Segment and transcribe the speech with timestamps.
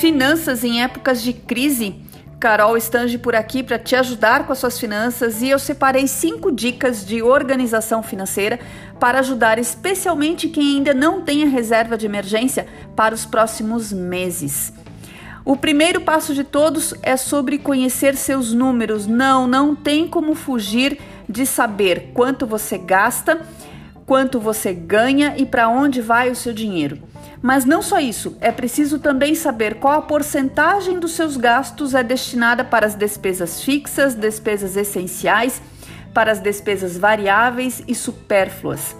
[0.00, 1.94] Finanças em épocas de crise.
[2.40, 6.50] Carol Estange por aqui para te ajudar com as suas finanças e eu separei cinco
[6.50, 8.58] dicas de organização financeira
[8.98, 12.66] para ajudar especialmente quem ainda não tem a reserva de emergência
[12.96, 14.72] para os próximos meses.
[15.44, 19.06] O primeiro passo de todos é sobre conhecer seus números.
[19.06, 23.38] Não, não tem como fugir de saber quanto você gasta,
[24.10, 26.98] quanto você ganha e para onde vai o seu dinheiro.
[27.40, 32.02] Mas não só isso, é preciso também saber qual a porcentagem dos seus gastos é
[32.02, 35.62] destinada para as despesas fixas, despesas essenciais,
[36.12, 38.96] para as despesas variáveis e supérfluas.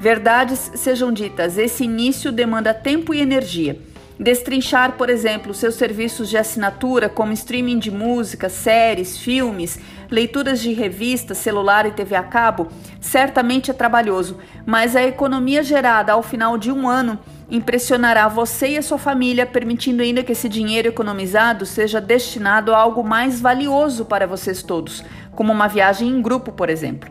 [0.00, 3.78] Verdades sejam ditas, esse início demanda tempo e energia.
[4.18, 9.78] Destrinchar, por exemplo, seus serviços de assinatura, como streaming de música, séries, filmes,
[10.10, 12.68] leituras de revistas, celular e TV a cabo,
[13.06, 18.78] certamente é trabalhoso, mas a economia gerada ao final de um ano impressionará você e
[18.78, 24.04] a sua família, permitindo ainda que esse dinheiro economizado seja destinado a algo mais valioso
[24.04, 27.08] para vocês todos, como uma viagem em grupo, por exemplo.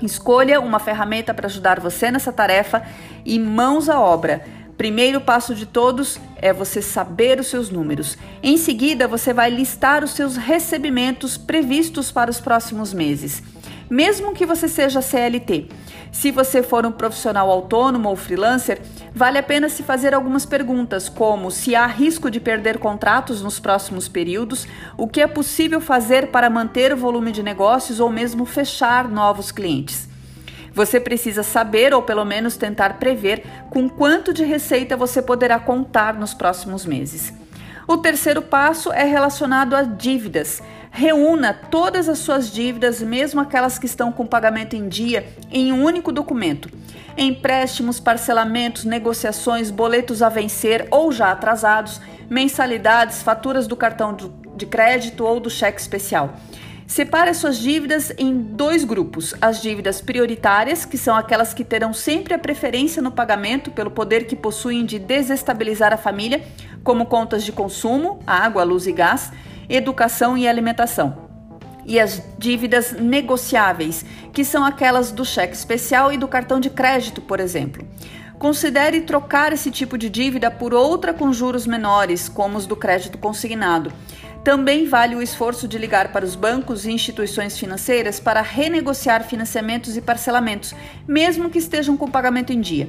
[0.00, 2.82] Escolha uma ferramenta para ajudar você nessa tarefa
[3.24, 4.44] e mãos à obra.
[4.76, 8.16] Primeiro passo de todos é você saber os seus números.
[8.42, 13.42] Em seguida, você vai listar os seus recebimentos previstos para os próximos meses.
[13.88, 15.68] Mesmo que você seja CLT,
[16.10, 18.80] se você for um profissional autônomo ou freelancer,
[19.14, 23.60] vale a pena se fazer algumas perguntas, como se há risco de perder contratos nos
[23.60, 28.44] próximos períodos, o que é possível fazer para manter o volume de negócios ou mesmo
[28.44, 30.08] fechar novos clientes.
[30.72, 36.14] Você precisa saber, ou pelo menos tentar prever, com quanto de receita você poderá contar
[36.14, 37.32] nos próximos meses.
[37.88, 40.60] O terceiro passo é relacionado a dívidas.
[40.96, 45.84] Reúna todas as suas dívidas, mesmo aquelas que estão com pagamento em dia, em um
[45.84, 46.70] único documento.
[47.18, 54.16] Empréstimos, parcelamentos, negociações, boletos a vencer ou já atrasados, mensalidades, faturas do cartão
[54.56, 56.34] de crédito ou do cheque especial.
[56.86, 62.32] Separe suas dívidas em dois grupos: as dívidas prioritárias, que são aquelas que terão sempre
[62.32, 66.42] a preferência no pagamento pelo poder que possuem de desestabilizar a família,
[66.82, 69.30] como contas de consumo, água, luz e gás,
[69.68, 71.26] educação e alimentação.
[71.84, 77.20] E as dívidas negociáveis, que são aquelas do cheque especial e do cartão de crédito,
[77.20, 77.86] por exemplo.
[78.38, 83.16] Considere trocar esse tipo de dívida por outra com juros menores, como os do crédito
[83.16, 83.92] consignado.
[84.44, 89.96] Também vale o esforço de ligar para os bancos e instituições financeiras para renegociar financiamentos
[89.96, 90.74] e parcelamentos,
[91.08, 92.88] mesmo que estejam com pagamento em dia.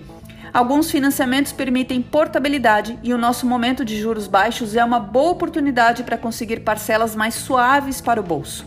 [0.58, 6.02] Alguns financiamentos permitem portabilidade e o nosso momento de juros baixos é uma boa oportunidade
[6.02, 8.66] para conseguir parcelas mais suaves para o bolso.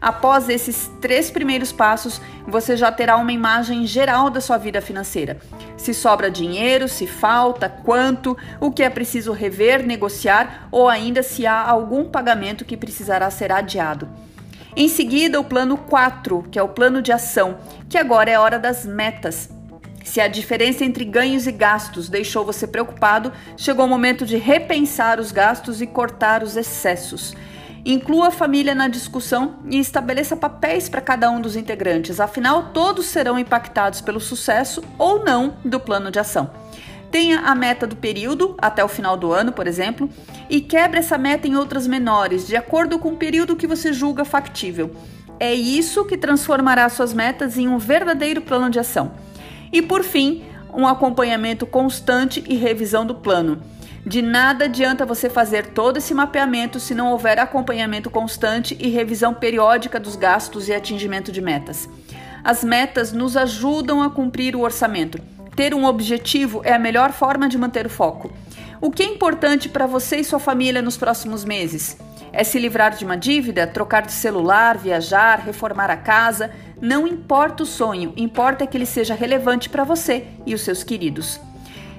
[0.00, 5.38] Após esses três primeiros passos, você já terá uma imagem geral da sua vida financeira.
[5.76, 11.46] Se sobra dinheiro, se falta, quanto, o que é preciso rever, negociar ou ainda se
[11.46, 14.08] há algum pagamento que precisará ser adiado.
[14.74, 17.58] Em seguida, o plano 4, que é o plano de ação,
[17.88, 19.61] que agora é hora das metas.
[20.04, 25.20] Se a diferença entre ganhos e gastos deixou você preocupado, chegou o momento de repensar
[25.20, 27.34] os gastos e cortar os excessos.
[27.84, 33.06] Inclua a família na discussão e estabeleça papéis para cada um dos integrantes, afinal, todos
[33.06, 36.50] serão impactados pelo sucesso ou não do plano de ação.
[37.10, 40.08] Tenha a meta do período, até o final do ano, por exemplo,
[40.48, 44.24] e quebre essa meta em outras menores, de acordo com o período que você julga
[44.24, 44.94] factível.
[45.38, 49.12] É isso que transformará suas metas em um verdadeiro plano de ação.
[49.72, 53.62] E por fim, um acompanhamento constante e revisão do plano.
[54.04, 59.32] De nada adianta você fazer todo esse mapeamento se não houver acompanhamento constante e revisão
[59.32, 61.88] periódica dos gastos e atingimento de metas.
[62.44, 65.18] As metas nos ajudam a cumprir o orçamento.
[65.54, 68.32] Ter um objetivo é a melhor forma de manter o foco.
[68.80, 71.96] O que é importante para você e sua família nos próximos meses?
[72.32, 76.50] É se livrar de uma dívida, trocar de celular, viajar, reformar a casa?
[76.80, 81.38] Não importa o sonho, importa que ele seja relevante para você e os seus queridos.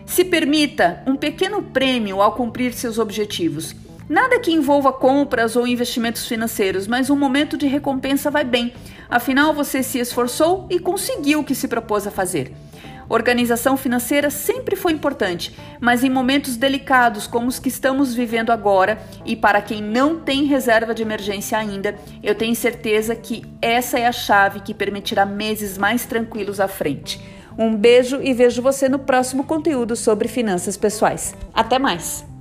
[0.06, 3.76] Se permita um pequeno prêmio ao cumprir seus objetivos.
[4.10, 8.74] Nada que envolva compras ou investimentos financeiros, mas um momento de recompensa vai bem.
[9.10, 12.52] Afinal, você se esforçou e conseguiu o que se propôs a fazer.
[13.10, 18.98] Organização financeira sempre foi importante, mas em momentos delicados como os que estamos vivendo agora,
[19.26, 24.08] e para quem não tem reserva de emergência ainda, eu tenho certeza que essa é
[24.08, 27.22] a chave que permitirá meses mais tranquilos à frente.
[27.58, 31.36] Um beijo e vejo você no próximo conteúdo sobre finanças pessoais.
[31.54, 32.33] Até mais!